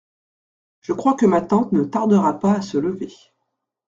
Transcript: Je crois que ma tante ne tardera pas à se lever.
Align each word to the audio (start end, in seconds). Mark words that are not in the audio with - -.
Je 0.79 0.93
crois 0.93 1.13
que 1.13 1.27
ma 1.27 1.41
tante 1.43 1.73
ne 1.73 1.83
tardera 1.83 2.39
pas 2.39 2.53
à 2.53 2.61
se 2.63 2.79
lever. 2.79 3.13